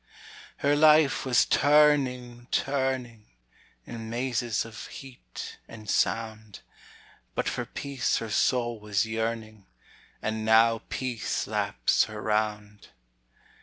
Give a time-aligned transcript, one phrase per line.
[0.65, 3.27] Her life was turning, turning,
[3.85, 6.61] In mazes of heat and sound.
[7.35, 9.67] But for peace her soul was yearning,
[10.19, 12.87] And now peace laps her round.